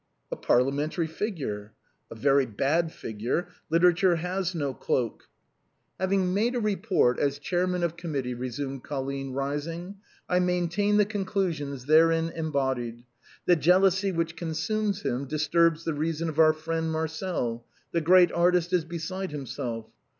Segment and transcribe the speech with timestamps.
[0.31, 1.73] "A Parliamentary figure."
[2.09, 5.27] "A very bad figure; literature has no cloak!""
[5.99, 11.85] Having made a report, as chairman of committee," resumed Colline, rising," I maintain the conclusions
[11.85, 13.03] there in embodied.
[13.45, 18.73] The jealousy which consumes him disturbs the reason of our friend Marcel; the great artist
[18.73, 19.85] is beside himself."